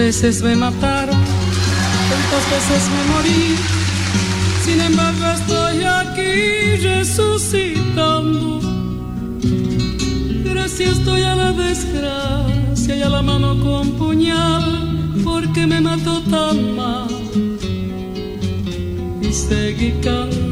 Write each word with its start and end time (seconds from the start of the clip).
veces 0.00 0.42
me 0.42 0.56
mataron, 0.56 1.20
tantas 2.10 2.44
veces 2.52 2.88
me 2.94 3.02
morí. 3.12 3.54
Sin 4.64 4.80
embargo 4.80 5.26
estoy 5.26 5.84
aquí 5.84 6.76
resucitando. 6.82 8.60
Gracias 10.42 10.98
estoy 10.98 11.22
a 11.22 11.36
la 11.36 11.52
desgracia 11.52 12.96
y 12.96 13.02
a 13.02 13.10
la 13.10 13.20
mano 13.20 13.60
con 13.60 13.90
puñal, 13.98 15.20
porque 15.22 15.66
me 15.66 15.82
mató 15.82 16.22
tan 16.22 16.74
mal. 16.74 17.08
Y 19.20 19.32
seguí 19.32 19.92
cantando. 20.02 20.49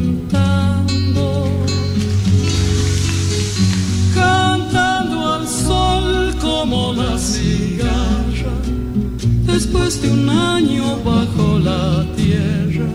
Después 9.59 10.01
de 10.01 10.13
un 10.13 10.31
año 10.31 11.03
bajo 11.03 11.59
la 11.59 12.07
tierra, 12.15 12.87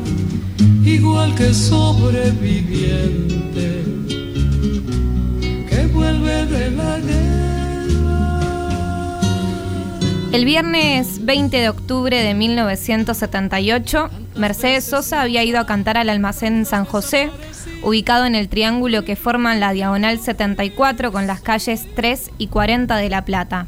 igual 0.86 1.36
que 1.36 1.54
sobreviviente 1.54 3.84
que 5.68 5.88
vuelve 5.88 6.46
de 6.46 6.72
la 6.72 7.00
guerra. 7.00 8.40
El 10.32 10.46
viernes 10.46 11.26
20 11.26 11.58
de 11.58 11.68
octubre 11.68 12.24
de 12.24 12.34
1978, 12.34 14.10
Mercedes 14.38 14.86
Sosa 14.86 15.22
había 15.22 15.44
ido 15.44 15.60
a 15.60 15.66
cantar 15.66 15.98
al 15.98 16.10
almacén 16.10 16.66
San 16.66 16.86
José, 16.86 17.30
ubicado 17.84 18.26
en 18.26 18.36
el 18.36 18.48
triángulo 18.48 19.04
que 19.04 19.18
forman 19.18 19.60
la 19.60 19.74
diagonal 19.74 20.18
74 20.18 21.12
con 21.12 21.28
las 21.28 21.42
calles 21.42 21.86
3 21.94 22.32
y 22.38 22.48
40 22.48 22.96
de 22.96 23.10
La 23.10 23.26
Plata. 23.26 23.68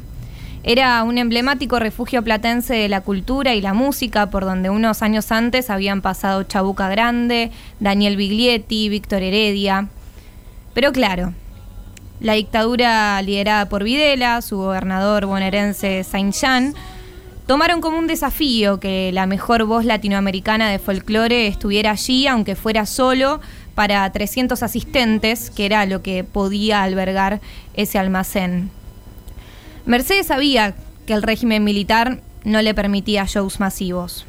Era 0.68 1.04
un 1.04 1.16
emblemático 1.16 1.78
refugio 1.78 2.24
platense 2.24 2.74
de 2.74 2.88
la 2.88 3.00
cultura 3.00 3.54
y 3.54 3.60
la 3.60 3.72
música, 3.72 4.30
por 4.30 4.44
donde 4.44 4.68
unos 4.68 5.00
años 5.00 5.30
antes 5.30 5.70
habían 5.70 6.02
pasado 6.02 6.42
Chabuca 6.42 6.88
Grande, 6.88 7.52
Daniel 7.78 8.16
Biglietti, 8.16 8.88
Víctor 8.88 9.22
Heredia. 9.22 9.86
Pero 10.74 10.90
claro, 10.90 11.34
la 12.18 12.32
dictadura 12.32 13.22
liderada 13.22 13.68
por 13.68 13.84
Videla, 13.84 14.42
su 14.42 14.56
gobernador 14.56 15.26
bonaerense 15.26 16.02
Saint-Jean, 16.02 16.74
tomaron 17.46 17.80
como 17.80 17.96
un 17.96 18.08
desafío 18.08 18.80
que 18.80 19.12
la 19.12 19.26
mejor 19.26 19.62
voz 19.66 19.84
latinoamericana 19.84 20.68
de 20.68 20.80
folclore 20.80 21.46
estuviera 21.46 21.92
allí, 21.92 22.26
aunque 22.26 22.56
fuera 22.56 22.86
solo 22.86 23.40
para 23.76 24.10
300 24.10 24.60
asistentes, 24.64 25.50
que 25.50 25.64
era 25.64 25.86
lo 25.86 26.02
que 26.02 26.24
podía 26.24 26.82
albergar 26.82 27.40
ese 27.74 28.00
almacén. 28.00 28.72
Mercedes 29.86 30.26
sabía 30.26 30.74
que 31.06 31.12
el 31.12 31.22
régimen 31.22 31.62
militar 31.62 32.20
no 32.42 32.60
le 32.60 32.74
permitía 32.74 33.24
shows 33.24 33.60
masivos. 33.60 34.26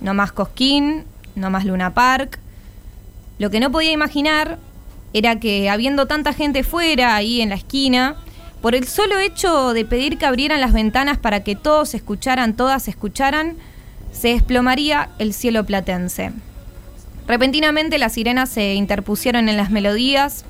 No 0.00 0.14
más 0.14 0.32
Cosquín, 0.32 1.04
no 1.36 1.48
más 1.48 1.64
Luna 1.64 1.94
Park. 1.94 2.40
Lo 3.38 3.48
que 3.50 3.60
no 3.60 3.70
podía 3.70 3.92
imaginar 3.92 4.58
era 5.12 5.38
que 5.38 5.70
habiendo 5.70 6.06
tanta 6.06 6.32
gente 6.32 6.64
fuera, 6.64 7.14
ahí 7.14 7.40
en 7.40 7.50
la 7.50 7.54
esquina, 7.54 8.16
por 8.60 8.74
el 8.74 8.88
solo 8.88 9.18
hecho 9.20 9.72
de 9.74 9.84
pedir 9.84 10.18
que 10.18 10.26
abrieran 10.26 10.60
las 10.60 10.72
ventanas 10.72 11.18
para 11.18 11.44
que 11.44 11.54
todos 11.54 11.94
escucharan, 11.94 12.56
todas 12.56 12.88
escucharan, 12.88 13.56
se 14.10 14.28
desplomaría 14.28 15.10
el 15.20 15.32
cielo 15.34 15.64
platense. 15.64 16.32
Repentinamente 17.28 17.98
las 17.98 18.14
sirenas 18.14 18.48
se 18.48 18.74
interpusieron 18.74 19.48
en 19.48 19.56
las 19.56 19.70
melodías. 19.70 20.44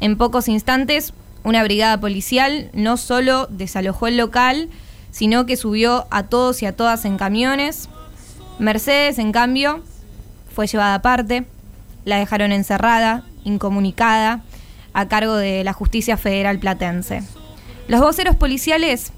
En 0.00 0.16
pocos 0.16 0.48
instantes 0.48 1.12
una 1.48 1.64
brigada 1.64 1.98
policial 1.98 2.70
no 2.74 2.98
solo 2.98 3.46
desalojó 3.46 4.06
el 4.06 4.18
local, 4.18 4.68
sino 5.10 5.46
que 5.46 5.56
subió 5.56 6.06
a 6.10 6.24
todos 6.24 6.62
y 6.62 6.66
a 6.66 6.76
todas 6.76 7.06
en 7.06 7.16
camiones. 7.16 7.88
Mercedes, 8.58 9.18
en 9.18 9.32
cambio, 9.32 9.80
fue 10.54 10.66
llevada 10.66 10.96
aparte, 10.96 11.46
la 12.04 12.18
dejaron 12.18 12.52
encerrada, 12.52 13.24
incomunicada, 13.44 14.42
a 14.92 15.08
cargo 15.08 15.36
de 15.36 15.64
la 15.64 15.72
justicia 15.72 16.18
federal 16.18 16.58
platense. 16.58 17.22
Los 17.88 18.02
voceros 18.02 18.36
policiales 18.36 19.12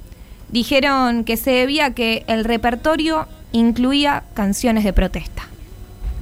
dijeron 0.53 1.25
que 1.25 1.37
se 1.37 1.51
debía 1.51 1.95
que 1.95 2.23
el 2.29 2.45
repertorio 2.45 3.27
incluía 3.51 4.23
canciones 4.35 4.85
de 4.85 4.93
protesta. 4.93 5.43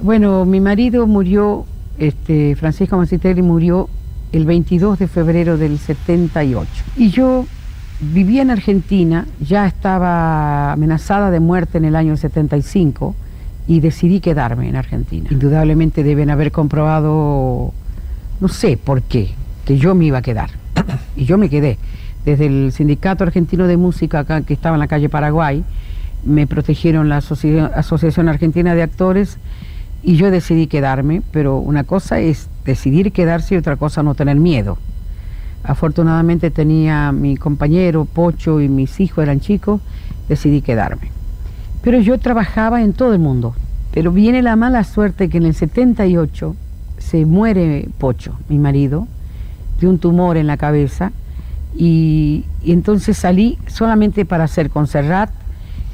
Bueno, 0.01 0.43
mi 0.45 0.59
marido 0.59 1.05
murió, 1.05 1.65
este, 1.99 2.55
Francisco 2.55 2.97
Macitelli 2.97 3.43
murió 3.43 3.89
el 4.31 4.45
22 4.45 4.99
de 4.99 5.07
febrero 5.07 5.57
del 5.57 5.79
78. 5.79 6.69
Y 6.97 7.09
yo 7.09 7.45
vivía 7.99 8.41
en 8.41 8.51
Argentina, 8.51 9.25
ya 9.39 9.65
estaba 9.65 10.71
amenazada 10.71 11.31
de 11.31 11.39
muerte 11.39 11.77
en 11.77 11.85
el 11.85 11.95
año 11.95 12.15
75 12.15 13.15
y 13.67 13.79
decidí 13.81 14.19
quedarme 14.19 14.69
en 14.69 14.75
Argentina. 14.75 15.27
Indudablemente 15.29 16.03
deben 16.03 16.29
haber 16.29 16.51
comprobado, 16.51 17.73
no 18.39 18.47
sé 18.47 18.77
por 18.77 19.01
qué, 19.01 19.31
que 19.65 19.77
yo 19.77 19.95
me 19.95 20.05
iba 20.05 20.19
a 20.19 20.21
quedar. 20.21 20.49
Y 21.15 21.25
yo 21.25 21.37
me 21.37 21.49
quedé. 21.49 21.77
Desde 22.25 22.45
el 22.45 22.71
Sindicato 22.71 23.23
Argentino 23.23 23.67
de 23.67 23.77
Música, 23.77 24.25
que 24.43 24.53
estaba 24.53 24.75
en 24.75 24.79
la 24.79 24.87
calle 24.87 25.09
Paraguay, 25.09 25.63
me 26.23 26.47
protegieron 26.47 27.09
la 27.09 27.17
Asociación 27.17 28.29
Argentina 28.29 28.75
de 28.75 28.83
Actores 28.83 29.37
y 30.03 30.15
yo 30.15 30.31
decidí 30.31 30.67
quedarme, 30.67 31.21
pero 31.31 31.57
una 31.57 31.83
cosa 31.83 32.19
es 32.19 32.49
decidir 32.69 33.11
quedarse 33.11 33.55
y 33.55 33.57
otra 33.57 33.75
cosa 33.75 34.03
no 34.03 34.15
tener 34.15 34.37
miedo. 34.37 34.77
Afortunadamente 35.63 36.51
tenía 36.51 37.11
mi 37.11 37.35
compañero 37.35 38.05
Pocho 38.05 38.61
y 38.61 38.69
mis 38.69 38.99
hijos 38.99 39.23
eran 39.23 39.39
chicos, 39.39 39.81
decidí 40.27 40.61
quedarme. 40.61 41.11
Pero 41.81 41.99
yo 41.99 42.17
trabajaba 42.17 42.81
en 42.81 42.93
todo 42.93 43.13
el 43.13 43.19
mundo. 43.19 43.55
Pero 43.91 44.11
viene 44.11 44.41
la 44.41 44.55
mala 44.55 44.83
suerte 44.83 45.29
que 45.29 45.37
en 45.37 45.45
el 45.45 45.55
78 45.55 46.55
se 46.97 47.25
muere 47.25 47.89
Pocho, 47.97 48.37
mi 48.47 48.59
marido, 48.59 49.07
de 49.79 49.87
un 49.87 49.99
tumor 49.99 50.37
en 50.37 50.47
la 50.47 50.57
cabeza. 50.57 51.11
Y, 51.75 52.45
entonces 52.63 53.17
salí 53.17 53.57
solamente 53.67 54.25
para 54.25 54.43
hacer 54.43 54.69
Concerrat 54.69 55.31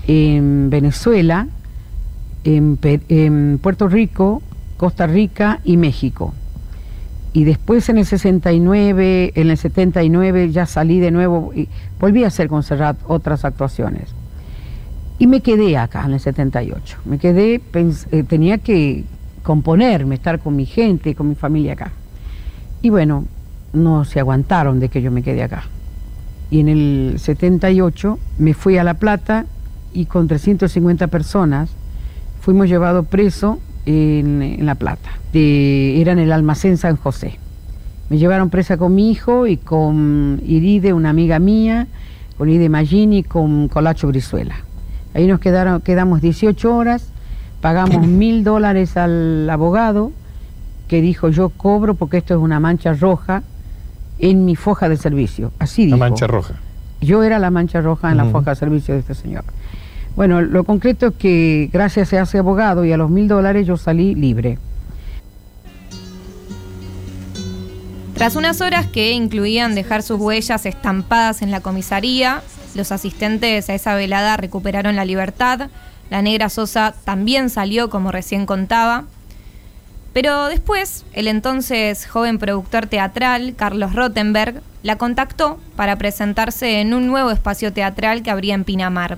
en 0.07 0.69
Venezuela, 0.69 1.47
en, 2.43 3.59
Puerto 3.61 3.87
Rico, 3.87 4.41
Costa 4.77 5.07
Rica 5.07 5.59
y 5.63 5.77
México. 5.77 6.33
Y 7.35 7.43
después 7.43 7.89
en 7.89 7.97
el 7.97 8.05
69, 8.05 9.33
en 9.35 9.49
el 9.49 9.57
79 9.57 10.51
ya 10.53 10.65
salí 10.65 11.01
de 11.01 11.11
nuevo 11.11 11.51
y 11.53 11.67
volví 11.99 12.23
a 12.23 12.27
hacer 12.27 12.47
con 12.47 12.63
Serrat 12.63 12.95
otras 13.09 13.43
actuaciones. 13.43 14.15
Y 15.19 15.27
me 15.27 15.41
quedé 15.41 15.75
acá 15.75 16.05
en 16.05 16.13
el 16.13 16.21
78. 16.21 16.97
Me 17.03 17.17
quedé, 17.17 17.61
eh, 18.11 18.23
tenía 18.23 18.57
que 18.59 19.03
componerme, 19.43 20.15
estar 20.15 20.39
con 20.39 20.55
mi 20.55 20.65
gente, 20.65 21.13
con 21.13 21.27
mi 21.27 21.35
familia 21.35 21.73
acá. 21.73 21.91
Y 22.81 22.89
bueno, 22.89 23.25
no 23.73 24.05
se 24.05 24.21
aguantaron 24.21 24.79
de 24.79 24.87
que 24.87 25.01
yo 25.01 25.11
me 25.11 25.21
quedé 25.21 25.43
acá. 25.43 25.65
Y 26.49 26.61
en 26.61 26.69
el 26.69 27.15
78 27.17 28.17
me 28.37 28.53
fui 28.53 28.77
a 28.77 28.85
La 28.85 28.93
Plata 28.93 29.45
y 29.93 30.05
con 30.05 30.29
350 30.29 31.07
personas 31.07 31.69
fuimos 32.39 32.69
llevados 32.69 33.05
preso 33.07 33.59
en, 33.85 34.65
La 34.65 34.75
Plata. 34.75 35.09
era 35.33 36.11
en 36.11 36.19
el 36.19 36.31
almacén 36.31 36.77
San 36.77 36.95
José. 36.95 37.39
Me 38.09 38.17
llevaron 38.17 38.49
presa 38.49 38.77
con 38.77 38.93
mi 38.93 39.11
hijo 39.11 39.47
y 39.47 39.57
con 39.57 40.41
Iride, 40.45 40.93
una 40.93 41.09
amiga 41.09 41.39
mía, 41.39 41.87
con 42.37 42.49
Iride 42.49 42.69
Magini 42.69 43.19
y 43.19 43.23
con 43.23 43.67
Colacho 43.67 44.07
Brizuela. 44.07 44.55
Ahí 45.13 45.27
nos 45.27 45.39
quedaron, 45.39 45.81
quedamos 45.81 46.21
18 46.21 46.75
horas, 46.75 47.09
pagamos 47.61 48.07
mil 48.07 48.43
dólares 48.43 48.97
al 48.97 49.49
abogado 49.49 50.11
que 50.87 51.01
dijo 51.01 51.29
yo 51.29 51.49
cobro 51.49 51.95
porque 51.95 52.17
esto 52.17 52.35
es 52.35 52.39
una 52.39 52.59
mancha 52.59 52.93
roja 52.93 53.43
en 54.19 54.45
mi 54.45 54.55
foja 54.55 54.87
de 54.87 54.97
servicio. 54.97 55.51
Así 55.59 55.85
dijo. 55.85 55.97
La 55.97 56.09
mancha 56.09 56.27
roja. 56.27 56.55
Yo 57.01 57.23
era 57.23 57.39
la 57.39 57.51
mancha 57.51 57.81
roja 57.81 58.11
en 58.11 58.17
la 58.17 58.25
foja 58.25 58.51
de 58.51 58.55
servicio 58.55 58.93
de 58.93 59.01
este 59.01 59.15
señor. 59.15 59.43
Bueno, 60.15 60.41
lo 60.41 60.63
concreto 60.63 61.07
es 61.07 61.15
que 61.15 61.69
gracias 61.73 62.13
a 62.13 62.21
ese 62.21 62.37
abogado 62.37 62.85
y 62.85 62.93
a 62.93 62.97
los 62.97 63.09
mil 63.09 63.27
dólares 63.27 63.67
yo 63.67 63.75
salí 63.75 64.15
libre. 64.15 64.57
Tras 68.13 68.37
unas 68.37 68.61
horas 68.61 68.87
que 68.87 69.11
incluían 69.11 69.75
dejar 69.75 70.01
sus 70.01 70.17
huellas 70.19 70.65
estampadas 70.65 71.41
en 71.41 71.51
la 71.51 71.59
comisaría, 71.59 72.41
los 72.73 72.93
asistentes 72.93 73.69
a 73.69 73.73
esa 73.73 73.95
velada 73.95 74.37
recuperaron 74.37 74.95
la 74.95 75.03
libertad. 75.03 75.69
La 76.09 76.21
negra 76.21 76.49
Sosa 76.49 76.93
también 77.03 77.49
salió, 77.49 77.89
como 77.89 78.13
recién 78.13 78.45
contaba. 78.45 79.03
Pero 80.13 80.45
después, 80.45 81.03
el 81.11 81.27
entonces 81.27 82.07
joven 82.07 82.39
productor 82.39 82.87
teatral, 82.87 83.53
Carlos 83.57 83.93
Rottenberg, 83.93 84.61
la 84.81 84.97
contactó 84.97 85.59
para 85.75 85.97
presentarse 85.97 86.79
en 86.79 86.93
un 86.93 87.07
nuevo 87.07 87.31
espacio 87.31 87.73
teatral 87.73 88.23
que 88.23 88.31
habría 88.31 88.53
en 88.53 88.63
Pinamar. 88.63 89.17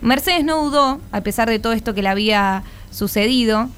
Mercedes 0.00 0.44
no 0.44 0.64
dudó, 0.64 1.00
a 1.12 1.20
pesar 1.20 1.48
de 1.48 1.58
todo 1.58 1.72
esto 1.72 1.94
que 1.94 2.02
le 2.02 2.08
había 2.08 2.62
sucedido, 2.90 3.68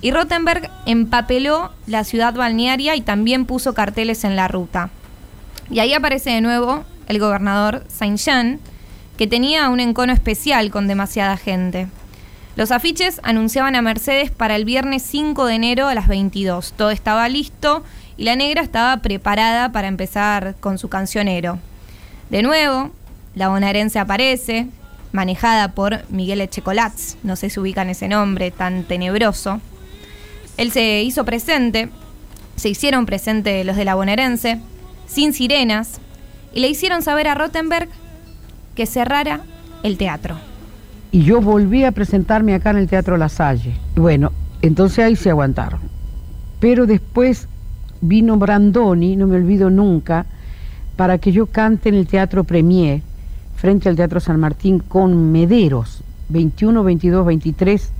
y 0.00 0.10
Rottenberg 0.10 0.70
empapeló 0.84 1.70
la 1.86 2.04
ciudad 2.04 2.34
balnearia 2.34 2.96
y 2.96 3.00
también 3.00 3.46
puso 3.46 3.72
carteles 3.72 4.24
en 4.24 4.36
la 4.36 4.48
ruta. 4.48 4.90
Y 5.70 5.78
ahí 5.78 5.94
aparece 5.94 6.30
de 6.30 6.40
nuevo 6.40 6.84
el 7.08 7.18
gobernador 7.18 7.84
Saint-Jean, 7.88 8.58
que 9.16 9.26
tenía 9.26 9.68
un 9.68 9.80
encono 9.80 10.12
especial 10.12 10.70
con 10.70 10.88
demasiada 10.88 11.36
gente. 11.36 11.86
Los 12.56 12.70
afiches 12.70 13.20
anunciaban 13.22 13.76
a 13.76 13.82
Mercedes 13.82 14.30
para 14.30 14.56
el 14.56 14.64
viernes 14.64 15.02
5 15.04 15.46
de 15.46 15.54
enero 15.54 15.88
a 15.88 15.94
las 15.94 16.08
22. 16.08 16.74
Todo 16.76 16.90
estaba 16.90 17.28
listo 17.28 17.82
y 18.16 18.24
la 18.24 18.36
negra 18.36 18.62
estaba 18.62 18.98
preparada 18.98 19.72
para 19.72 19.88
empezar 19.88 20.56
con 20.60 20.78
su 20.78 20.88
cancionero. 20.88 21.58
De 22.28 22.42
nuevo, 22.42 22.90
la 23.34 23.48
bonaerense 23.48 23.98
aparece, 23.98 24.66
manejada 25.12 25.72
por 25.72 26.00
Miguel 26.10 26.40
Echecolatz, 26.40 27.16
no 27.22 27.36
sé 27.36 27.50
si 27.50 27.60
ubican 27.60 27.90
ese 27.90 28.08
nombre 28.08 28.50
tan 28.50 28.84
tenebroso. 28.84 29.60
Él 30.56 30.72
se 30.72 31.02
hizo 31.02 31.24
presente, 31.24 31.90
se 32.56 32.68
hicieron 32.68 33.06
presente 33.06 33.64
los 33.64 33.76
de 33.76 33.84
la 33.84 33.94
bonaerense, 33.94 34.60
sin 35.06 35.32
sirenas, 35.32 36.00
y 36.54 36.60
le 36.60 36.68
hicieron 36.68 37.02
saber 37.02 37.28
a 37.28 37.34
Rottenberg 37.34 37.88
que 38.74 38.86
cerrara 38.86 39.40
el 39.82 39.96
teatro. 39.96 40.36
Y 41.10 41.24
yo 41.24 41.40
volví 41.40 41.84
a 41.84 41.92
presentarme 41.92 42.54
acá 42.54 42.70
en 42.70 42.78
el 42.78 42.88
Teatro 42.88 43.18
La 43.18 43.28
Salle. 43.28 43.74
Bueno, 43.96 44.32
entonces 44.62 45.04
ahí 45.04 45.14
se 45.14 45.28
aguantaron. 45.28 45.80
Pero 46.58 46.86
después 46.86 47.48
vino 48.00 48.38
Brandoni, 48.38 49.16
no 49.16 49.26
me 49.26 49.36
olvido 49.36 49.68
nunca, 49.68 50.24
para 50.96 51.18
que 51.18 51.32
yo 51.32 51.46
cante 51.46 51.90
en 51.90 51.96
el 51.96 52.06
Teatro 52.06 52.44
Premier, 52.44 53.02
frente 53.62 53.88
al 53.88 53.94
Teatro 53.94 54.18
San 54.18 54.40
Martín, 54.40 54.80
con 54.80 55.30
Mederos, 55.30 56.02
21, 56.30 56.82
22, 56.82 57.24
23 57.24 57.92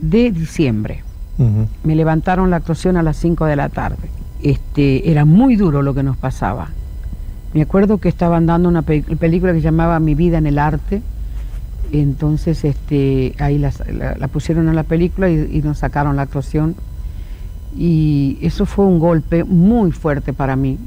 de 0.00 0.32
diciembre. 0.32 1.04
Me 1.82 1.94
levantaron 1.94 2.48
la 2.48 2.56
actuación 2.56 2.96
a 2.96 3.02
las 3.02 3.18
5 3.18 3.44
de 3.44 3.54
la 3.54 3.68
tarde. 3.68 4.08
Este, 4.42 5.10
era 5.10 5.26
muy 5.26 5.56
duro 5.56 5.82
lo 5.82 5.92
que 5.92 6.02
nos 6.02 6.16
pasaba. 6.16 6.70
Me 7.52 7.60
acuerdo 7.60 7.98
que 7.98 8.08
estaban 8.08 8.46
dando 8.46 8.66
una 8.66 8.80
película 8.80 9.52
que 9.52 9.58
se 9.58 9.64
llamaba 9.64 10.00
Mi 10.00 10.14
vida 10.14 10.38
en 10.38 10.46
el 10.46 10.58
arte. 10.58 11.02
Entonces 11.92 12.64
este, 12.64 13.34
ahí 13.38 13.58
la, 13.58 13.72
pusieron 14.28 14.70
en 14.70 14.74
la 14.74 14.84
película 14.84 15.28
y, 15.28 15.60
nos 15.62 15.80
sacaron 15.80 16.16
la 16.16 16.22
actuación. 16.22 16.76
Y 17.76 18.38
eso 18.40 18.64
fue 18.64 18.86
un 18.86 18.98
golpe 18.98 19.44
muy 19.44 19.92
fuerte 19.92 20.32
para 20.32 20.56
mí. 20.56 20.78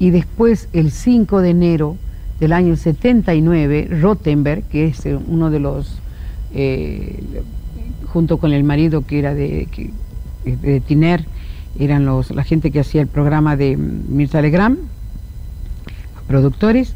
Y 0.00 0.10
después, 0.10 0.68
el 0.72 0.90
5 0.90 1.40
de 1.40 1.50
enero 1.50 1.96
del 2.40 2.52
año 2.52 2.76
79, 2.76 3.88
Rottenberg, 4.00 4.64
que 4.64 4.86
es 4.86 5.02
uno 5.26 5.50
de 5.50 5.58
los, 5.58 5.98
eh, 6.54 7.20
junto 8.06 8.38
con 8.38 8.52
el 8.52 8.64
marido 8.64 9.04
que 9.06 9.18
era 9.18 9.34
de, 9.34 9.68
de 10.44 10.80
Tiner, 10.80 11.24
eran 11.78 12.04
los, 12.04 12.30
la 12.30 12.44
gente 12.44 12.70
que 12.70 12.80
hacía 12.80 13.02
el 13.02 13.08
programa 13.08 13.56
de 13.56 13.76
Mirta 13.76 14.40
Legram, 14.40 14.78
productores, 16.26 16.94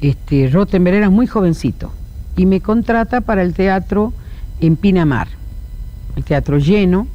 este, 0.00 0.48
Rottenberg 0.48 0.96
era 0.96 1.10
muy 1.10 1.26
jovencito 1.26 1.92
y 2.36 2.46
me 2.46 2.60
contrata 2.60 3.20
para 3.20 3.42
el 3.42 3.54
teatro 3.54 4.12
en 4.60 4.76
Pinamar, 4.76 5.28
el 6.16 6.24
teatro 6.24 6.58
lleno. 6.58 7.06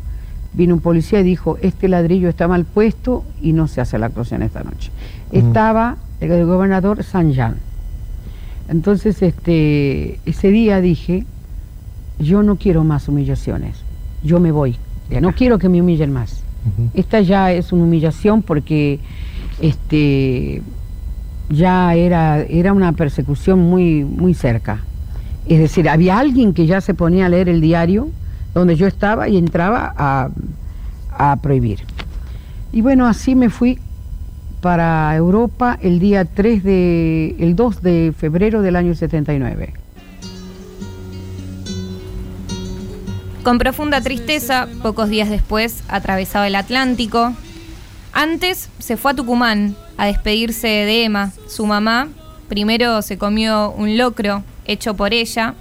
Vino 0.54 0.74
un 0.74 0.82
policía 0.82 1.20
y 1.20 1.24
dijo, 1.24 1.58
este 1.62 1.88
ladrillo 1.88 2.30
está 2.30 2.48
mal 2.48 2.66
puesto 2.66 3.24
y 3.42 3.54
no 3.54 3.68
se 3.68 3.82
hace 3.82 4.00
la 4.00 4.08
actuación 4.08 4.42
esta 4.42 4.64
noche. 4.64 4.92
Estaba 5.32 5.98
el 6.20 6.46
gobernador 6.46 7.04
San 7.04 7.34
Jean. 7.34 7.58
Entonces, 8.70 9.22
este, 9.22 10.20
ese 10.26 10.50
día 10.50 10.82
dije, 10.82 11.26
yo 12.20 12.44
no 12.44 12.58
quiero 12.58 12.84
más 12.84 13.08
humillaciones, 13.08 13.78
yo 14.24 14.40
me 14.40 14.52
voy, 14.52 14.78
ya 15.10 15.22
no 15.22 15.34
quiero 15.34 15.58
que 15.58 15.70
me 15.70 15.82
humillen 15.82 16.12
más. 16.12 16.44
Esta 16.94 17.22
ya 17.22 17.54
es 17.54 17.72
una 17.72 17.84
humillación 17.84 18.42
porque 18.42 19.00
este, 19.62 20.62
ya 21.50 21.96
era, 21.96 22.42
era 22.42 22.74
una 22.74 22.92
persecución 22.92 23.60
muy, 23.60 24.04
muy 24.04 24.34
cerca. 24.34 24.82
Es 25.48 25.60
decir, 25.60 25.88
había 25.88 26.20
alguien 26.20 26.54
que 26.54 26.66
ya 26.66 26.82
se 26.82 26.94
ponía 26.94 27.28
a 27.28 27.30
leer 27.30 27.48
el 27.48 27.62
diario 27.62 28.10
donde 28.54 28.76
yo 28.76 28.86
estaba 28.86 29.30
y 29.30 29.38
entraba 29.38 29.94
a, 29.96 30.30
a 31.12 31.38
prohibir. 31.38 31.80
Y 32.74 32.82
bueno, 32.82 33.08
así 33.08 33.34
me 33.34 33.50
fui 33.50 33.80
para 34.68 35.16
Europa 35.16 35.80
el 35.82 35.98
día 35.98 36.26
3 36.26 36.62
de, 36.62 37.38
el 37.40 37.56
2 37.56 37.82
de 37.82 38.14
febrero 38.20 38.62
del 38.62 38.76
año 38.76 38.96
79. 38.96 39.74
Con 43.44 43.60
profunda 43.60 44.02
tristeza, 44.02 44.68
pocos 44.84 45.08
días 45.08 45.30
después 45.30 45.86
atravesaba 45.88 46.48
el 46.48 46.56
Atlántico. 46.56 47.34
Antes 48.12 48.68
se 48.80 48.98
fue 48.98 49.12
a 49.12 49.14
Tucumán 49.14 49.78
a 49.96 50.06
despedirse 50.06 50.68
de 50.68 51.06
Emma, 51.06 51.32
su 51.48 51.66
mamá. 51.66 52.10
Primero 52.50 53.02
se 53.02 53.18
comió 53.18 53.72
un 53.72 53.98
locro 53.98 54.44
hecho 54.66 54.96
por 54.96 55.14
ella. 55.14 55.54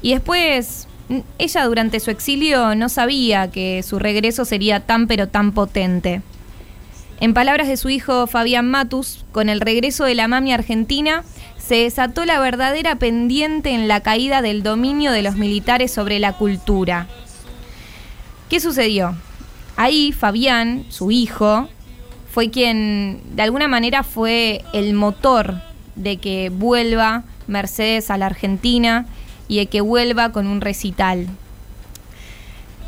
Y 0.00 0.12
después, 0.12 0.88
ella 1.36 1.66
durante 1.66 2.00
su 2.00 2.10
exilio 2.10 2.74
no 2.74 2.88
sabía 2.88 3.50
que 3.50 3.82
su 3.82 3.98
regreso 3.98 4.46
sería 4.46 4.80
tan 4.80 5.08
pero 5.08 5.28
tan 5.28 5.52
potente. 5.52 6.22
En 7.20 7.34
palabras 7.34 7.66
de 7.66 7.76
su 7.76 7.88
hijo 7.88 8.28
Fabián 8.28 8.70
Matus, 8.70 9.24
con 9.32 9.48
el 9.48 9.60
regreso 9.60 10.04
de 10.04 10.14
la 10.14 10.28
mami 10.28 10.52
argentina, 10.52 11.24
se 11.58 11.76
desató 11.76 12.24
la 12.24 12.38
verdadera 12.38 12.94
pendiente 12.96 13.70
en 13.70 13.88
la 13.88 14.00
caída 14.00 14.40
del 14.40 14.62
dominio 14.62 15.10
de 15.10 15.22
los 15.22 15.34
militares 15.34 15.90
sobre 15.90 16.20
la 16.20 16.34
cultura. 16.34 17.08
¿Qué 18.48 18.60
sucedió? 18.60 19.16
Ahí 19.76 20.12
Fabián, 20.12 20.84
su 20.90 21.10
hijo, 21.10 21.68
fue 22.30 22.50
quien 22.50 23.20
de 23.34 23.42
alguna 23.42 23.66
manera 23.66 24.04
fue 24.04 24.64
el 24.72 24.94
motor 24.94 25.60
de 25.96 26.18
que 26.18 26.50
vuelva 26.50 27.24
Mercedes 27.48 28.12
a 28.12 28.16
la 28.16 28.26
Argentina 28.26 29.06
y 29.48 29.56
de 29.56 29.66
que 29.66 29.80
vuelva 29.80 30.30
con 30.30 30.46
un 30.46 30.60
recital. 30.60 31.26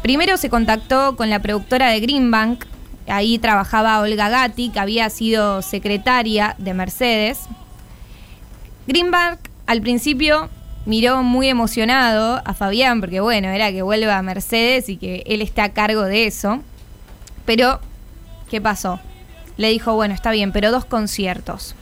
Primero 0.03 0.37
se 0.37 0.51
contactó 0.51 1.17
con 1.17 1.31
la 1.31 1.41
productora 1.41 1.91
de 1.91 2.01
Greenbank, 2.01 2.65
ahí 3.07 3.39
trabajaba 3.39 4.01
Olga 4.01 4.29
Gatti, 4.29 4.71
que 4.71 4.81
había 4.81 5.11
sido 5.11 5.63
secretaria 5.63 6.55
de 6.59 6.75
Mercedes. 6.75 7.41
Greenbank 8.87 9.39
al 9.67 9.81
principio 9.81 10.49
miró 10.87 11.23
muy 11.23 11.49
emocionado 11.49 12.43
a 12.45 12.55
Fabián, 12.55 13.01
porque 13.01 13.21
bueno, 13.21 13.49
era 13.49 13.71
que 13.71 13.83
vuelva 13.83 14.19
a 14.19 14.23
Mercedes 14.23 14.89
y 14.89 14.97
que 14.97 15.23
él 15.27 15.43
esté 15.43 15.61
a 15.61 15.73
cargo 15.73 16.03
de 16.03 16.27
eso. 16.27 16.61
Pero, 17.45 17.81
¿qué 18.51 18.61
pasó? 18.61 19.01
le 19.61 19.69
dijo, 19.69 19.95
bueno, 19.95 20.15
está 20.15 20.31
bien, 20.31 20.53
pero 20.53 20.71
dos 20.71 20.87
conciertos. 20.87 21.75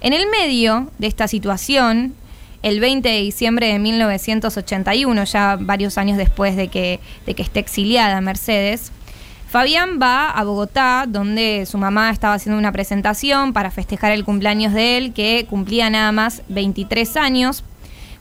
En 0.00 0.12
el 0.12 0.28
medio 0.30 0.90
de 0.98 1.08
esta 1.08 1.26
situación, 1.26 2.14
el 2.62 2.78
20 2.78 3.08
de 3.08 3.20
diciembre 3.20 3.66
de 3.66 3.80
1981, 3.80 5.24
ya 5.24 5.56
varios 5.60 5.98
años 5.98 6.16
después 6.16 6.54
de 6.54 6.68
que, 6.68 7.00
de 7.26 7.34
que 7.34 7.42
esté 7.42 7.58
exiliada 7.58 8.20
Mercedes, 8.20 8.92
Fabián 9.50 9.98
va 10.00 10.30
a 10.30 10.44
Bogotá, 10.44 11.06
donde 11.08 11.66
su 11.66 11.76
mamá 11.76 12.10
estaba 12.10 12.34
haciendo 12.34 12.56
una 12.56 12.70
presentación 12.70 13.52
para 13.52 13.72
festejar 13.72 14.12
el 14.12 14.24
cumpleaños 14.24 14.72
de 14.72 14.96
él, 14.96 15.12
que 15.12 15.44
cumplía 15.50 15.90
nada 15.90 16.12
más 16.12 16.42
23 16.50 17.16
años. 17.16 17.64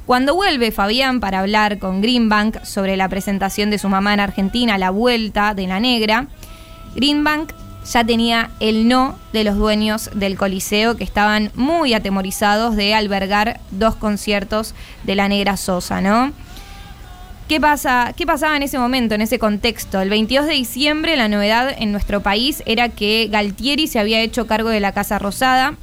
Cuando 0.08 0.34
vuelve 0.34 0.72
Fabián 0.72 1.20
para 1.20 1.42
hablar 1.42 1.78
con 1.78 2.02
Greenbank 2.02 2.64
sobre 2.64 2.98
la 2.98 3.08
presentación 3.10 3.70
de 3.70 3.78
su 3.78 3.90
mamá 3.90 4.16
en 4.16 4.22
Argentina, 4.22 4.80
la 4.80 4.90
vuelta 4.90 5.54
de 5.54 5.68
la 5.68 5.80
negra, 5.80 6.26
Greenbank 6.96 7.54
ya 7.86 8.04
tenía 8.04 8.50
el 8.60 8.88
no 8.88 9.16
de 9.32 9.44
los 9.44 9.56
dueños 9.56 10.10
del 10.16 10.36
Coliseo 10.36 10.98
que 10.98 11.04
estaban 11.04 11.52
muy 11.54 11.94
atemorizados 11.94 12.76
de 12.76 12.96
albergar 12.96 13.60
dos 13.70 13.96
conciertos 13.96 14.74
de 15.04 15.14
la 15.14 15.28
Negra 15.28 15.58
Sosa, 15.58 16.02
¿no? 16.02 16.34
¿Qué, 17.50 17.60
pasa, 17.60 18.14
¿Qué 18.16 18.28
pasaba 18.28 18.56
en 18.56 18.62
ese 18.62 18.78
momento, 18.78 19.16
en 19.16 19.22
ese 19.22 19.40
contexto? 19.40 20.00
El 20.00 20.12
22 20.12 20.46
de 20.46 20.54
diciembre 20.54 21.18
la 21.18 21.28
novedad 21.28 21.76
en 21.76 21.92
nuestro 21.92 22.22
país 22.22 22.62
era 22.68 22.90
que 22.90 23.28
Galtieri 23.32 23.88
se 23.88 23.98
había 23.98 24.22
hecho 24.22 24.46
cargo 24.46 24.70
de 24.70 24.80
la 24.80 24.92
Casa 24.92 25.18
Rosada 25.18 25.74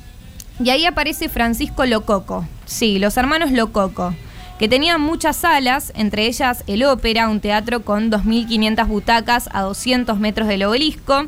y 0.62 0.70
ahí 0.70 0.86
aparece 0.86 1.28
Francisco 1.28 1.84
Lococo. 1.84 2.46
Sí, 2.66 3.00
los 3.00 3.16
hermanos 3.16 3.50
Lococo 3.50 4.14
que 4.60 4.68
tenían 4.68 5.00
muchas 5.00 5.38
salas, 5.38 5.92
entre 5.96 6.26
ellas 6.26 6.62
el 6.68 6.84
Ópera, 6.84 7.28
un 7.28 7.40
teatro 7.40 7.82
con 7.82 8.12
2.500 8.12 8.86
butacas 8.86 9.48
a 9.52 9.62
200 9.62 10.20
metros 10.20 10.46
del 10.46 10.62
obelisco, 10.62 11.26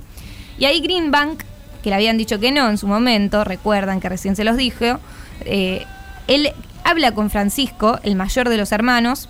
y 0.57 0.67
ahí 0.67 0.81
Greenbank, 0.81 1.43
que 1.83 1.91
le 1.91 1.97
habían 1.97 2.17
dicho 2.17 2.39
que 2.39 2.53
no 2.53 2.71
en 2.71 2.79
su 2.79 2.87
momento, 2.87 3.43
recuerdan 3.43 3.99
que 3.99 4.09
recién 4.09 4.37
se 4.37 4.45
los 4.45 4.57
dijo, 4.57 5.01
eh, 5.41 5.85
él 6.29 6.53
habla 6.85 7.13
con 7.13 7.29
Francisco, 7.29 7.99
el 8.05 8.15
mayor 8.15 8.49
de 8.49 8.57
los 8.57 8.71
hermanos, 8.71 9.29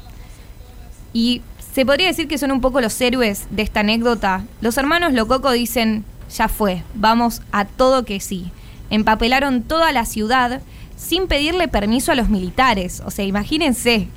y 1.12 1.42
se 1.72 1.86
podría 1.86 2.08
decir 2.08 2.28
que 2.28 2.38
son 2.38 2.50
un 2.50 2.60
poco 2.60 2.80
los 2.80 3.00
héroes 3.00 3.46
de 3.50 3.62
esta 3.62 3.80
anécdota. 3.80 4.44
Los 4.60 4.76
hermanos 4.78 5.12
Lococo 5.12 5.52
dicen, 5.52 6.04
ya 6.34 6.48
fue, 6.48 6.82
vamos 6.94 7.42
a 7.52 7.64
todo 7.64 8.04
que 8.04 8.20
sí. 8.20 8.50
Empapelaron 8.90 9.62
toda 9.62 9.92
la 9.92 10.04
ciudad 10.04 10.60
sin 10.96 11.28
pedirle 11.28 11.68
permiso 11.68 12.12
a 12.12 12.14
los 12.14 12.28
militares. 12.28 13.02
O 13.04 13.10
sea, 13.10 13.24
imagínense, 13.24 14.08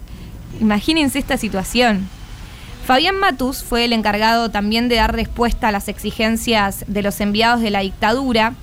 imagínense 0.59 1.19
esta 1.19 1.37
situación. 1.37 2.09
Fabián 2.85 3.17
Matus 3.17 3.63
fue 3.63 3.85
el 3.85 3.93
encargado 3.93 4.49
también 4.49 4.89
de 4.89 4.95
dar 4.95 5.13
respuesta 5.13 5.67
a 5.67 5.71
las 5.71 5.87
exigencias 5.87 6.83
de 6.87 7.03
los 7.03 7.21
enviados 7.21 7.61
de 7.61 7.69
la 7.69 7.81
dictadura 7.81 8.55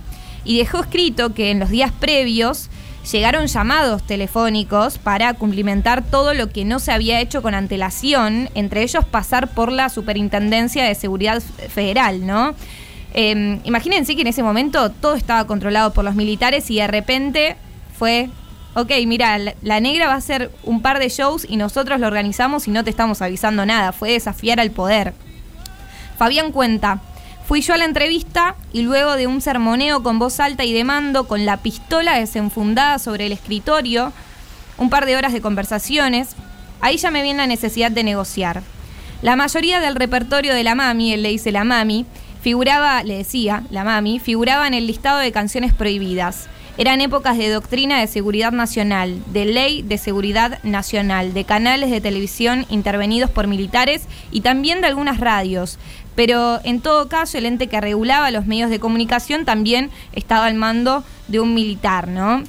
y 0.45 0.59
dejó 0.59 0.81
escrito 0.81 1.35
que 1.35 1.51
en 1.51 1.61
los 1.61 1.71
días 1.71 1.93
previos 1.93 2.69
llegaron 3.11 3.47
llamados 3.47 4.03
telefónicos 4.03 4.99
para 4.99 5.35
cumplimentar 5.35 6.05
todo 6.05 6.35
lo 6.35 6.51
que 6.51 6.65
no 6.65 6.79
se 6.79 6.93
había 6.93 7.21
hecho 7.21 7.43
con 7.43 7.55
antelación, 7.55 8.51
entre 8.55 8.83
ellos 8.83 9.05
pasar 9.05 9.49
por 9.49 9.73
la 9.73 9.89
Superintendencia 9.89 10.85
de 10.85 10.95
Seguridad 10.95 11.41
Federal, 11.41 12.27
¿no? 12.27 12.55
Em, 13.15 13.61
imagínense 13.65 14.15
que 14.15 14.21
en 14.21 14.27
ese 14.27 14.43
momento 14.43 14.91
todo 14.91 15.15
estaba 15.15 15.47
controlado 15.47 15.93
por 15.93 16.05
los 16.05 16.15
militares 16.15 16.71
y 16.71 16.77
de 16.77 16.87
repente 16.87 17.57
fue, 17.99 18.29
ok, 18.75 18.93
mira, 19.07 19.39
la, 19.39 19.55
la 19.63 19.81
negra 19.81 20.07
va 20.07 20.15
a 20.15 20.19
hacer 20.19 20.51
un 20.63 20.83
par 20.83 20.99
de 20.99 21.09
shows 21.09 21.47
y 21.49 21.57
nosotros 21.57 22.01
lo 22.01 22.07
organizamos 22.07 22.69
y 22.69 22.71
no 22.71 22.85
te 22.85 22.91
estamos 22.91 23.23
avisando 23.23 23.65
nada, 23.65 23.93
fue 23.93 24.13
desafiar 24.13 24.61
al 24.61 24.71
poder. 24.71 25.15
Fabián 26.19 26.53
cuenta, 26.53 27.01
Fui 27.49 27.63
yo 27.63 27.73
a 27.73 27.79
la 27.79 27.87
entrevista 27.87 28.57
y 28.75 28.83
luego 28.83 29.17
de 29.17 29.27
un 29.27 29.41
sermoneo 29.41 30.03
con 30.03 30.19
voz 30.19 30.39
alta 30.39 30.67
y 30.67 30.75
de 30.75 30.85
mando, 30.85 31.27
con 31.27 31.47
la 31.47 31.57
pistola 31.57 32.19
desenfundada 32.19 32.99
sobre 32.99 33.25
el 33.25 33.33
escritorio, 33.33 34.13
un 34.77 34.91
par 34.91 35.07
de 35.07 35.17
horas 35.17 35.33
de 35.33 35.41
conversaciones, 35.41 36.37
ahí 36.83 36.99
ya 36.99 37.11
me 37.11 37.23
vi 37.23 37.31
en 37.31 37.39
la 37.39 37.47
necesidad 37.47 37.91
de 37.91 38.05
negociar. 38.05 38.63
La 39.23 39.35
mayoría 39.35 39.81
del 39.81 39.95
repertorio 39.95 40.55
de 40.55 40.63
la 40.63 40.75
mami, 40.75 41.15
él 41.15 41.23
le 41.23 41.31
dice 41.31 41.51
la 41.51 41.65
mami, 41.65 42.05
figuraba, 42.43 43.03
le 43.03 43.17
decía, 43.17 43.63
la 43.71 43.83
mami, 43.83 44.19
figuraba 44.19 44.67
en 44.67 44.75
el 44.75 44.87
listado 44.87 45.19
de 45.19 45.33
canciones 45.33 45.73
prohibidas. 45.73 46.49
Eran 46.77 47.01
épocas 47.01 47.39
de 47.39 47.49
doctrina 47.49 47.99
de 47.99 48.07
seguridad 48.09 48.53
nacional, 48.53 49.21
de 49.33 49.47
ley 49.47 49.83
de 49.83 49.99
seguridad 49.99 50.63
nacional, 50.63 51.33
de 51.35 51.45
canales 51.45 51.91
de 51.91 52.01
televisión 52.03 52.67
intervenidos 52.69 53.31
por 53.31 53.49
militares 53.49 54.03
y 54.31 54.43
también 54.43 54.81
de 54.81 54.87
algunas 54.87 55.19
radios, 55.19 55.79
pero 56.19 56.59
en 56.65 56.81
todo 56.81 57.09
caso 57.09 57.39
el 57.39 57.47
ente 57.47 57.69
que 57.69 57.81
regulaba 57.81 58.33
los 58.33 58.45
medios 58.45 58.71
de 58.71 58.81
comunicación 58.81 59.45
también 59.45 59.89
estaba 60.13 60.47
al 60.47 60.57
mando 60.57 61.05
de 61.29 61.39
un 61.39 61.55
militar, 61.55 62.09
¿no? 62.09 62.43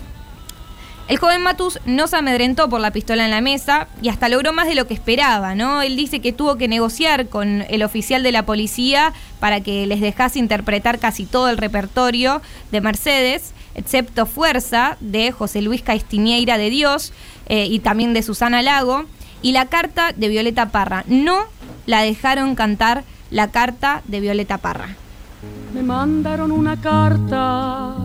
El 1.08 1.18
joven 1.18 1.44
Matus 1.44 1.80
no 1.86 2.08
se 2.08 2.18
amedrentó 2.18 2.68
por 2.68 2.82
la 2.82 2.90
pistola 2.90 3.26
en 3.26 3.30
la 3.30 3.42
mesa 3.42 3.88
y 4.02 4.10
hasta 4.10 4.28
logró 4.28 4.54
más 4.54 4.66
de 4.66 4.74
lo 4.74 4.88
que 4.88 4.96
esperaba, 4.96 5.54
¿no? 5.54 5.84
Él 5.84 5.96
dice 5.96 6.20
que 6.20 6.34
tuvo 6.34 6.56
que 6.56 6.68
negociar 6.68 7.28
con 7.28 7.64
el 7.70 7.84
oficial 7.84 8.24
de 8.24 8.32
la 8.32 8.44
policía 8.44 9.14
para 9.40 9.62
que 9.62 9.86
les 9.86 10.02
dejase 10.02 10.40
interpretar 10.40 10.98
casi 10.98 11.28
todo 11.28 11.48
el 11.48 11.58
repertorio 11.58 12.42
de 12.72 12.82
Mercedes, 12.82 13.54
excepto 13.76 14.26
Fuerza 14.26 14.98
de 15.00 15.32
José 15.32 15.62
Luis 15.62 15.84
Castiñeira 15.84 16.58
de 16.58 16.72
Dios 16.72 17.14
eh, 17.50 17.68
y 17.68 17.78
también 17.82 18.16
de 18.16 18.24
Susana 18.24 18.64
Lago, 18.64 19.06
y 19.44 19.52
la 19.52 19.68
carta 19.68 20.12
de 20.12 20.28
Violeta 20.28 20.70
Parra. 20.70 21.04
No 21.06 21.44
la 21.86 22.02
dejaron 22.02 22.56
cantar 22.56 23.04
la 23.32 23.50
carta 23.50 24.02
de 24.08 24.20
Violeta 24.20 24.58
Parra. 24.58 24.90
Me 25.74 25.84
mandaron 25.84 26.52
una 26.52 26.80
carta 26.82 27.96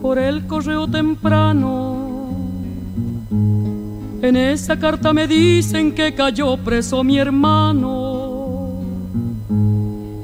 por 0.00 0.18
el 0.18 0.46
correo 0.46 0.88
temprano. 0.88 1.94
En 4.22 4.36
esa 4.36 4.78
carta 4.78 5.12
me 5.12 5.26
dicen 5.26 5.94
que 5.94 6.14
cayó 6.14 6.56
preso 6.56 7.04
mi 7.04 7.18
hermano. 7.18 8.80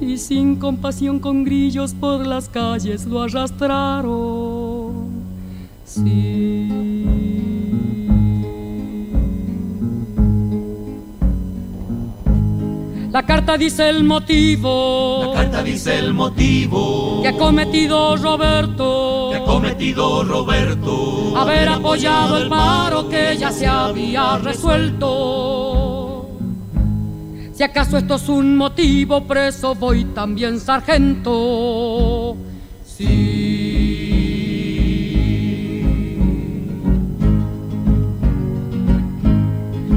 Y 0.00 0.16
sin 0.16 0.56
compasión 0.56 1.18
con 1.18 1.44
grillos 1.44 1.92
por 1.92 2.26
las 2.26 2.48
calles 2.48 3.04
lo 3.04 3.22
arrastraron. 3.22 5.10
Sí. 5.84 6.89
La 13.12 13.26
carta 13.26 13.57
dice 13.59 13.88
el 13.88 14.05
motivo. 14.05 15.33
La 15.35 15.40
carta 15.43 15.64
dice 15.64 15.99
el 15.99 16.14
motivo. 16.14 17.21
Que 17.23 17.29
ha 17.29 17.37
cometido 17.37 18.17
Roberto. 18.17 19.31
Que 19.33 19.38
ha 19.38 19.45
cometido 19.45 20.23
Roberto. 20.23 21.37
Haber 21.37 21.69
apoyado 21.71 22.38
el 22.38 22.49
paro 22.49 23.09
que 23.09 23.37
ya 23.37 23.50
se 23.50 23.67
había 23.67 24.38
resuelto. 24.38 26.29
Si 27.52 27.64
acaso 27.64 27.99
esto 27.99 28.14
es 28.14 28.29
un 28.29 28.57
motivo, 28.57 29.25
preso 29.25 29.75
voy 29.75 30.05
también, 30.05 30.61
sargento. 30.61 32.37
Sí. 32.87 33.81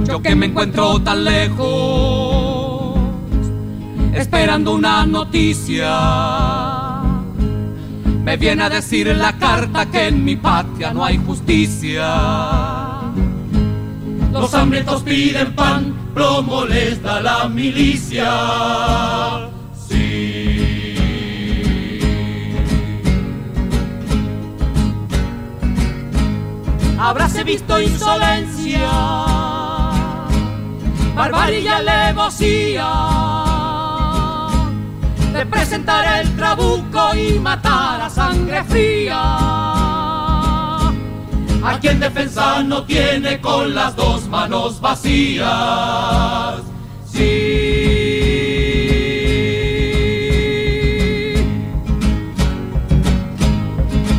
Yo 0.08 0.20
que 0.20 0.36
me 0.36 0.48
encuentro 0.48 1.00
tan 1.00 1.24
lejos 1.24 2.23
esperando 4.14 4.74
una 4.74 5.06
noticia. 5.06 7.02
Me 8.24 8.38
viene 8.38 8.64
a 8.64 8.70
decir 8.70 9.08
la 9.08 9.38
carta 9.38 9.86
que 9.88 10.08
en 10.08 10.24
mi 10.24 10.36
patria 10.36 10.94
no 10.94 11.04
hay 11.04 11.18
justicia. 11.18 13.02
Los 14.32 14.54
hambrientos 14.54 15.04
piden 15.04 15.54
pan, 15.54 15.94
plomo 16.14 16.66
les 16.66 17.02
da 17.02 17.22
la 17.22 17.50
milicia. 17.50 19.50
Sí. 19.88 20.96
Habráse 26.98 27.44
visto 27.44 27.82
insolencia, 27.82 28.90
barbarie 31.16 31.70
alevosía 31.70 33.43
de 35.44 35.50
presentar 35.50 36.22
el 36.22 36.36
trabuco 36.36 37.16
y 37.16 37.40
matar 37.40 38.02
a 38.02 38.10
sangre 38.10 38.64
fría. 38.64 39.22
A 41.66 41.80
quien 41.80 42.00
defensa 42.00 42.64
no 42.64 42.84
tiene 42.84 43.42
con 43.42 43.76
las 43.76 43.96
dos 43.96 44.28
manos 44.28 44.80
vacías. 44.80 46.62
Sí. 47.12 47.44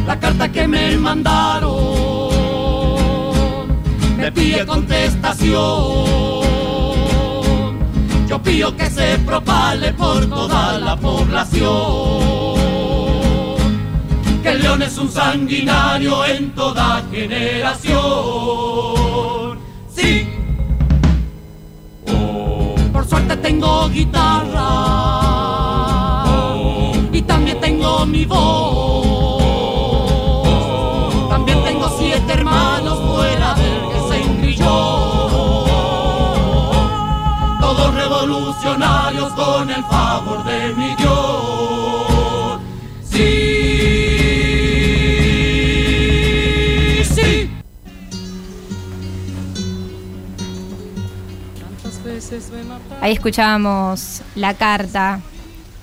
La 0.07 0.19
carta 0.19 0.51
que 0.51 0.69
me 0.69 0.97
mandaron 0.97 1.75
me 4.19 4.33
pide 4.33 4.67
contestación 4.67 6.34
pido 8.45 8.77
que 8.77 8.89
se 8.91 9.19
propale 9.21 9.93
por 9.95 10.27
toda 10.27 10.79
la 10.79 10.95
población. 10.97 11.65
Que 14.43 14.51
el 14.51 14.63
león 14.63 14.83
es 14.83 14.99
un 14.99 15.11
sanguinario 15.11 16.25
en 16.27 16.55
toda 16.55 17.03
generación. 17.11 17.99
Sí. 19.89 20.29
Oh. 22.09 22.75
Por 22.93 23.09
suerte 23.09 23.37
tengo 23.39 23.89
guitarra. 23.89 24.67
Oh. 26.27 26.93
Y 27.13 27.23
también 27.23 27.59
tengo 27.61 28.05
mi 28.05 28.27
voz. 28.27 28.84
Con 39.65 39.73
el 39.75 39.85
favor 39.85 40.45
de 40.45 40.75
mi 40.75 40.95
Dios. 40.97 42.61
Sí, 43.11 43.17
sí. 47.15 47.51
Ahí 53.01 53.15
escuchábamos 53.15 54.21
la 54.35 54.53
carta 54.53 55.21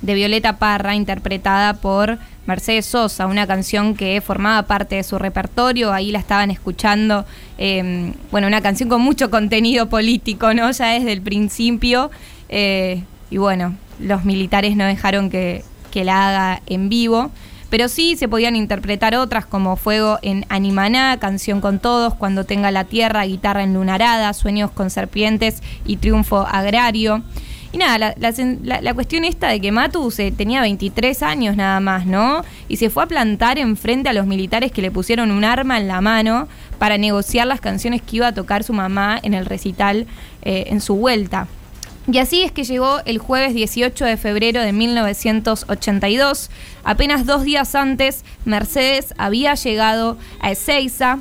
de 0.03 0.13
Violeta 0.13 0.57
Parra 0.57 0.93
interpretada 0.93 1.73
por 1.73 2.19
Mercedes 2.45 2.85
Sosa, 2.85 3.25
una 3.25 3.47
canción 3.47 3.95
que 3.95 4.21
formaba 4.21 4.67
parte 4.67 4.97
de 4.97 5.03
su 5.03 5.17
repertorio, 5.17 5.91
ahí 5.91 6.11
la 6.11 6.19
estaban 6.19 6.51
escuchando, 6.51 7.25
em, 7.57 8.13
bueno, 8.29 8.45
una 8.45 8.61
canción 8.61 8.89
con 8.89 9.01
mucho 9.01 9.31
contenido 9.31 9.89
político, 9.89 10.53
¿no? 10.53 10.69
Ya 10.69 10.87
desde 10.87 11.13
el 11.13 11.21
principio, 11.21 12.11
eh, 12.49 13.03
y 13.31 13.37
bueno, 13.37 13.75
los 13.99 14.25
militares 14.25 14.75
no 14.75 14.85
dejaron 14.85 15.31
que, 15.31 15.63
que 15.89 16.03
la 16.03 16.27
haga 16.27 16.61
en 16.67 16.89
vivo. 16.89 17.31
Pero 17.71 17.87
sí 17.87 18.17
se 18.17 18.27
podían 18.27 18.57
interpretar 18.57 19.15
otras 19.15 19.45
como 19.45 19.77
Fuego 19.77 20.19
en 20.21 20.45
Animaná, 20.49 21.17
Canción 21.19 21.61
con 21.61 21.79
Todos, 21.79 22.13
Cuando 22.13 22.43
tenga 22.43 22.69
la 22.69 22.83
tierra, 22.83 23.23
Guitarra 23.23 23.63
en 23.63 23.73
Lunarada, 23.73 24.33
Sueños 24.33 24.71
con 24.71 24.89
Serpientes 24.89 25.63
y 25.85 25.95
Triunfo 25.95 26.39
Agrario. 26.41 27.23
Y 27.71 27.77
nada, 27.77 28.13
la, 28.17 28.93
cuestión 28.93 29.23
esta 29.23 29.47
de 29.47 29.61
que 29.61 29.71
Matu 29.71 30.11
tenía 30.35 30.59
23 30.59 31.23
años 31.23 31.55
nada 31.55 31.79
más, 31.79 32.05
¿no? 32.05 32.43
Y 32.67 32.75
se 32.75 32.89
fue 32.89 33.03
a 33.03 33.07
plantar 33.07 33.57
enfrente 33.57 34.09
a 34.09 34.13
los 34.13 34.25
militares 34.25 34.73
que 34.73 34.81
le 34.81 34.91
pusieron 34.91 35.31
un 35.31 35.45
arma 35.45 35.77
en 35.77 35.87
la 35.87 36.01
mano 36.01 36.49
para 36.77 36.97
negociar 36.97 37.47
las 37.47 37.61
canciones 37.61 38.01
que 38.01 38.17
iba 38.17 38.27
a 38.27 38.33
tocar 38.33 38.65
su 38.65 38.73
mamá 38.73 39.17
en 39.23 39.33
el 39.33 39.45
recital 39.45 40.05
eh, 40.41 40.65
en 40.67 40.81
su 40.81 40.95
vuelta. 40.95 41.47
Y 42.11 42.17
así 42.17 42.41
es 42.41 42.51
que 42.51 42.63
llegó 42.63 42.99
el 43.05 43.19
jueves 43.19 43.53
18 43.53 44.05
de 44.05 44.17
febrero 44.17 44.61
de 44.61 44.73
1982. 44.73 46.49
Apenas 46.83 47.25
dos 47.25 47.43
días 47.43 47.75
antes, 47.75 48.25
Mercedes 48.45 49.13
había 49.17 49.53
llegado 49.53 50.17
a 50.39 50.51
Ezeiza. 50.51 51.19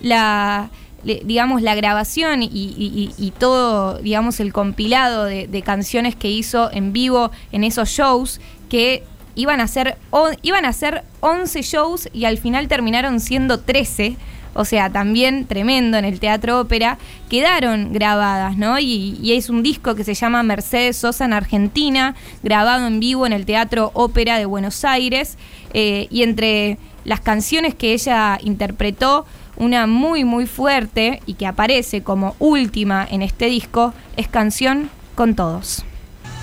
La, 0.00 0.70
digamos, 1.04 1.62
la 1.62 1.74
grabación 1.74 2.40
y, 2.42 3.32
todo, 3.38 3.98
digamos, 3.98 4.40
el 4.40 4.52
compilado 4.52 5.24
de, 5.24 5.62
canciones 5.64 6.16
que 6.16 6.28
hizo 6.28 6.72
en 6.72 6.92
vivo 6.92 7.30
en 7.52 7.64
esos 7.64 7.88
shows 7.88 8.40
que 8.68 9.04
iban 9.34 9.60
a 9.60 9.68
ser, 9.68 9.96
iban 10.42 10.64
a 10.64 10.72
ser 10.72 11.04
11 11.20 11.62
shows 11.62 12.08
y 12.12 12.24
al 12.24 12.38
final 12.38 12.68
terminaron 12.68 13.20
siendo 13.20 13.60
13 13.60 14.16
o 14.54 14.64
sea, 14.64 14.90
también 14.90 15.46
tremendo 15.46 15.96
en 15.96 16.04
el 16.04 16.20
teatro 16.20 16.60
ópera, 16.60 16.98
quedaron 17.28 17.92
grabadas, 17.92 18.56
¿no? 18.56 18.78
Y, 18.78 19.32
es 19.32 19.48
un 19.48 19.62
disco 19.62 19.94
que 19.94 20.04
se 20.04 20.14
llama 20.14 20.42
Mercedes 20.42 20.96
Sosa 20.96 21.24
en 21.24 21.32
Argentina, 21.32 22.14
grabado 22.42 22.86
en 22.86 23.00
vivo 23.00 23.26
en 23.26 23.32
el 23.32 23.46
Teatro 23.46 23.90
Ópera 23.94 24.38
de 24.38 24.44
Buenos 24.44 24.84
Aires, 24.84 25.38
eh, 25.72 26.06
y 26.10 26.22
entre 26.22 26.78
las 27.04 27.20
canciones 27.20 27.74
que 27.74 27.92
ella 27.94 28.38
interpretó, 28.42 29.26
una 29.56 29.86
muy 29.86 30.24
muy 30.24 30.46
fuerte 30.46 31.20
y 31.26 31.34
que 31.34 31.46
aparece 31.46 32.02
como 32.02 32.34
última 32.38 33.06
en 33.10 33.22
este 33.22 33.46
disco 33.46 33.92
es 34.16 34.28
Canción 34.28 34.90
con 35.14 35.34
Todos. 35.34 35.84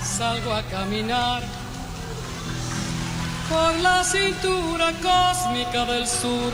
Salgo 0.02 0.52
a 0.52 0.62
caminar 0.62 1.42
por 3.48 3.76
la 3.80 4.04
cintura 4.04 4.92
cósmica 5.02 5.84
del 5.86 6.06
sur 6.06 6.52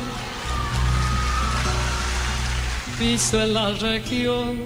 piso 2.99 3.43
en 3.43 3.53
la 3.53 3.73
región 3.73 4.59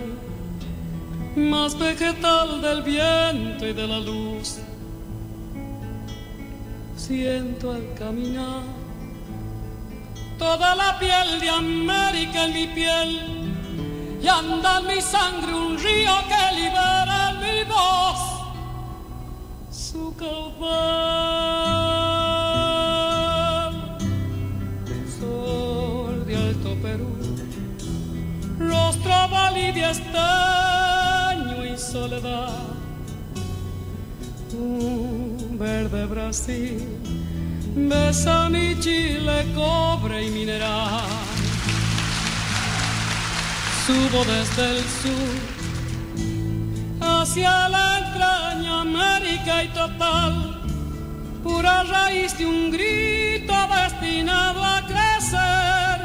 más 1.37 1.77
vegetal 1.79 2.63
del 2.63 2.83
viento 2.83 3.67
y 3.67 3.73
de 3.73 3.87
la 3.87 3.99
luz. 3.99 4.59
Siento 6.97 7.73
al 7.73 7.95
caminar 7.95 8.63
toda 10.39 10.75
la 10.75 10.99
piel 10.99 11.41
de 11.41 11.51
América 11.51 12.45
en 12.45 12.53
mi 12.53 12.67
piel 12.69 13.21
y 14.23 14.29
anda 14.29 14.79
en 14.79 14.87
mi 14.87 15.01
sangre 15.01 15.53
un 15.53 15.79
río 15.79 16.13
que 16.29 16.55
libera 16.57 17.33
mi 17.41 17.65
voz. 17.65 18.21
Su 19.71 20.15
caudal, 20.17 21.90
de 29.73 29.91
estaño 29.91 31.65
y 31.65 31.79
soledad. 31.79 32.59
Un 34.53 35.57
verde 35.59 36.07
Brasil 36.07 37.01
besa 37.77 38.49
mi 38.49 38.79
Chile, 38.81 39.47
cobre 39.55 40.27
y 40.27 40.31
mineral. 40.31 41.05
Subo 43.87 44.25
desde 44.25 44.79
el 44.79 44.85
sur 44.85 45.61
hacia 47.01 47.69
la 47.69 47.99
entraña 47.99 48.81
América 48.81 49.65
y 49.65 49.69
total, 49.69 50.61
pura 51.43 51.85
raíz 51.85 52.37
de 52.39 52.47
un 52.47 52.71
grito 52.71 53.55
destinado 53.75 54.63
a 54.65 54.83
crecer 54.87 55.99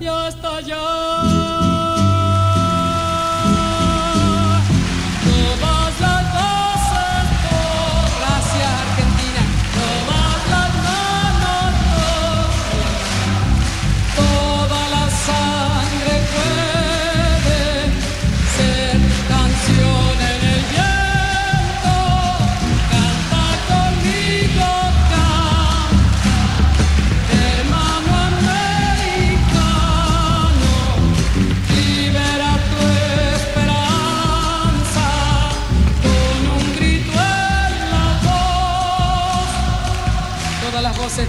y 0.00 0.06
hasta 0.06 0.56
allá. 0.56 1.39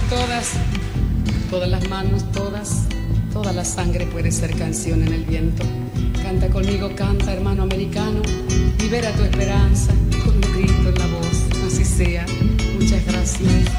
Todas, 0.08 0.52
todas 1.50 1.68
las 1.68 1.88
manos, 1.88 2.22
todas, 2.30 2.84
toda 3.32 3.52
la 3.52 3.64
sangre 3.64 4.06
puede 4.06 4.30
ser 4.30 4.56
canción 4.56 5.02
en 5.02 5.12
el 5.12 5.24
viento. 5.24 5.64
Canta 6.22 6.48
conmigo, 6.50 6.94
canta 6.94 7.32
hermano 7.32 7.64
americano, 7.64 8.22
libera 8.78 9.10
tu 9.12 9.24
esperanza 9.24 9.92
con 10.24 10.36
un 10.36 10.40
grito 10.40 10.88
en 10.88 10.94
la 10.94 11.06
voz, 11.08 11.66
así 11.66 11.84
sea. 11.84 12.24
Muchas 12.78 13.04
gracias. 13.06 13.72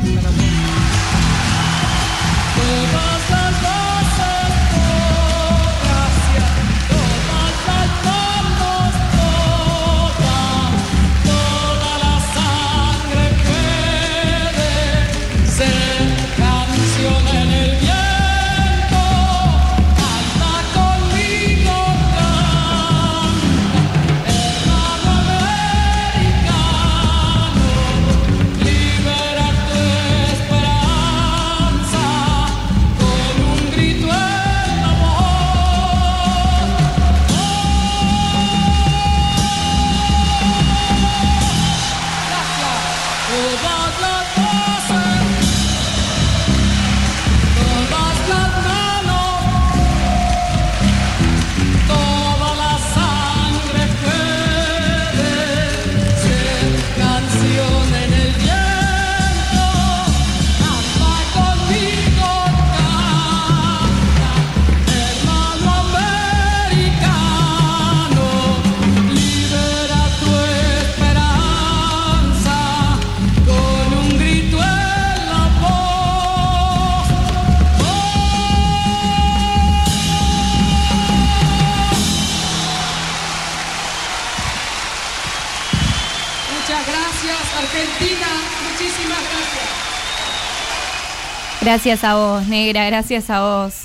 Gracias 91.63 92.03
a 92.03 92.15
vos, 92.15 92.45
negra, 92.49 92.85
gracias 92.87 93.29
a 93.29 93.39
vos. 93.39 93.83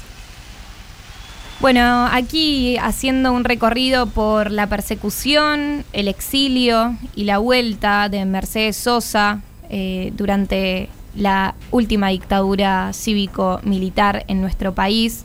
Bueno, 1.61 2.09
aquí 2.11 2.77
haciendo 2.77 3.33
un 3.33 3.45
recorrido 3.45 4.07
por 4.07 4.51
la 4.51 4.67
persecución, 4.67 5.85
el 5.93 6.09
exilio 6.09 6.97
y 7.14 7.23
la 7.23 7.38
vuelta 7.38 8.09
de 8.09 8.25
Mercedes 8.25 8.77
Sosa 8.77 9.43
eh, 9.71 10.12
durante 10.17 10.88
la 11.14 11.55
última 11.71 12.09
dictadura 12.09 12.93
cívico-militar 12.93 14.25
en 14.27 14.41
nuestro 14.41 14.75
país. 14.75 15.25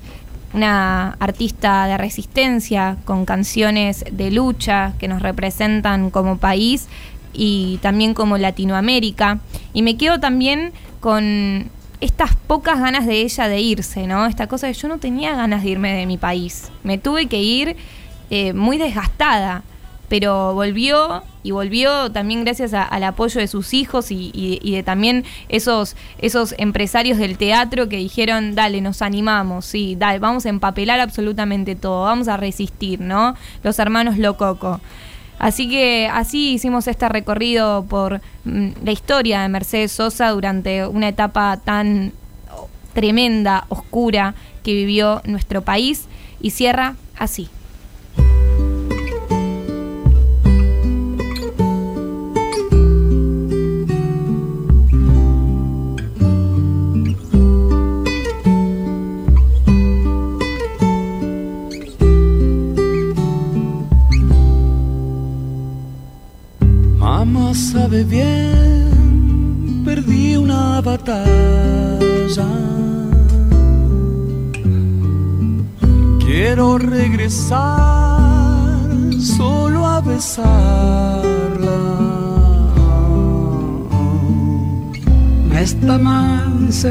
Una 0.53 1.13
artista 1.19 1.87
de 1.87 1.97
resistencia 1.97 2.97
con 3.03 3.25
canciones 3.25 4.05
de 4.11 4.29
lucha 4.29 4.93
que 4.99 5.07
nos 5.07 5.23
representan 5.23 6.11
como 6.11 6.37
país 6.37 6.87
y 7.33 7.79
también 7.81 8.13
como 8.13 8.37
Latinoamérica. 8.37 9.39
Y 9.73 9.81
me 9.81 9.97
quedo 9.97 10.19
también 10.19 10.71
con 10.99 11.71
estas 12.03 12.35
pocas 12.35 12.81
ganas 12.81 13.05
de 13.05 13.21
ella 13.21 13.47
de 13.47 13.61
irse, 13.61 14.07
¿no? 14.07 14.25
Esta 14.25 14.47
cosa 14.47 14.67
de 14.67 14.73
yo 14.73 14.89
no 14.89 14.97
tenía 14.97 15.35
ganas 15.35 15.63
de 15.63 15.69
irme 15.69 15.93
de 15.93 16.05
mi 16.05 16.17
país. 16.17 16.69
Me 16.83 16.97
tuve 16.97 17.27
que 17.27 17.41
ir 17.41 17.77
eh, 18.29 18.51
muy 18.51 18.77
desgastada, 18.77 19.63
pero 20.09 20.53
volvió 20.53 21.23
y 21.43 21.51
volvió 21.51 22.11
también 22.11 22.43
gracias 22.43 22.73
al 22.73 23.03
apoyo 23.03 23.39
de 23.39 23.47
sus 23.47 23.73
hijos 23.73 24.07
y, 24.11 24.59
de 24.61 24.83
también 24.83 25.23
esos, 25.47 25.95
esos 26.17 26.53
empresarios 26.57 27.17
del 27.17 27.37
teatro 27.37 27.87
que 27.87 27.97
dijeron, 27.97 28.53
dale, 28.53 28.81
nos 28.81 29.01
animamos, 29.01 29.65
sí, 29.65 29.95
dale, 29.97 30.19
vamos 30.19 30.45
a 30.45 30.49
empapelar 30.49 30.99
absolutamente 30.99 31.75
todo, 31.75 32.03
vamos 32.03 32.27
a 32.27 32.35
resistir, 32.35 32.99
¿no? 32.99 33.35
Los 33.63 33.79
hermanos 33.79 34.17
Lococo. 34.17 34.81
Así 35.39 35.69
que 35.69 36.09
así 36.11 36.53
hicimos 36.53 36.87
este 36.87 37.09
recorrido 37.09 37.83
por 37.85 38.21
mm, 38.45 38.69
la 38.83 38.91
historia 38.91 39.41
de 39.41 39.49
Mercedes 39.49 39.91
Sosa 39.91 40.29
durante 40.29 40.87
una 40.87 41.09
etapa 41.09 41.57
tan 41.57 42.13
tremenda, 42.93 43.65
oscura 43.69 44.35
que 44.63 44.73
vivió 44.73 45.21
nuestro 45.25 45.61
país 45.61 46.05
y 46.39 46.51
cierra 46.51 46.95
así. 47.17 47.49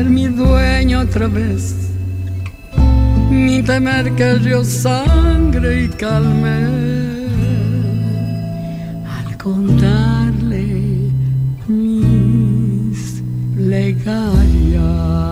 Mi 0.05 0.27
dueño 0.27 1.01
otra 1.01 1.29
vez, 1.29 1.75
ni 3.31 3.63
temer 3.63 4.15
que 4.15 4.39
yo 4.41 4.65
sangre 4.65 5.85
y 5.85 5.89
calme. 5.89 6.57
Al 9.17 9.37
contarle 9.37 11.11
mis 11.69 13.23
legarias. 13.57 15.32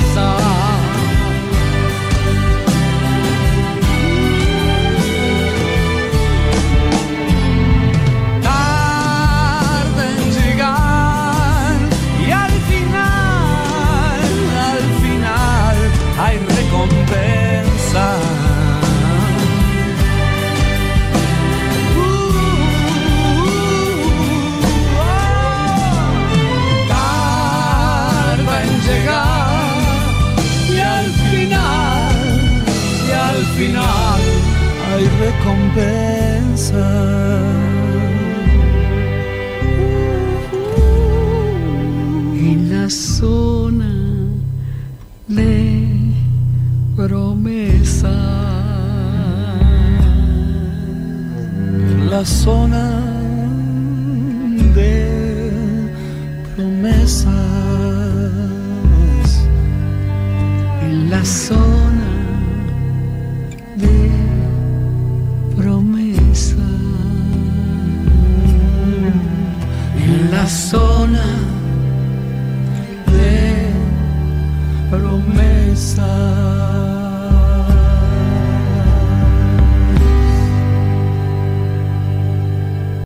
en 35.77 36.57